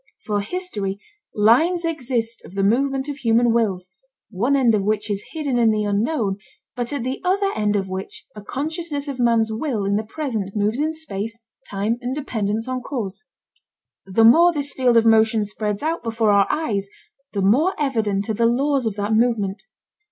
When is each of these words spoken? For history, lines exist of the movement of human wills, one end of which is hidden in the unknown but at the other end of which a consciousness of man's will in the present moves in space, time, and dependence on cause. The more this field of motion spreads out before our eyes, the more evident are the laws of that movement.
For 0.25 0.41
history, 0.41 0.99
lines 1.35 1.85
exist 1.85 2.43
of 2.43 2.55
the 2.55 2.63
movement 2.63 3.07
of 3.07 3.17
human 3.17 3.53
wills, 3.53 3.89
one 4.31 4.55
end 4.55 4.73
of 4.73 4.81
which 4.81 5.11
is 5.11 5.23
hidden 5.33 5.59
in 5.59 5.69
the 5.69 5.83
unknown 5.83 6.37
but 6.75 6.91
at 6.91 7.03
the 7.03 7.21
other 7.23 7.51
end 7.55 7.75
of 7.75 7.87
which 7.87 8.25
a 8.35 8.41
consciousness 8.41 9.07
of 9.07 9.19
man's 9.19 9.51
will 9.51 9.85
in 9.85 9.97
the 9.97 10.03
present 10.03 10.55
moves 10.55 10.79
in 10.79 10.95
space, 10.95 11.39
time, 11.69 11.99
and 12.01 12.15
dependence 12.15 12.67
on 12.67 12.81
cause. 12.81 13.25
The 14.07 14.25
more 14.25 14.51
this 14.51 14.73
field 14.73 14.97
of 14.97 15.05
motion 15.05 15.45
spreads 15.45 15.83
out 15.83 16.01
before 16.01 16.31
our 16.31 16.47
eyes, 16.49 16.89
the 17.33 17.43
more 17.43 17.75
evident 17.77 18.27
are 18.27 18.33
the 18.33 18.47
laws 18.47 18.87
of 18.87 18.95
that 18.95 19.13
movement. 19.13 19.61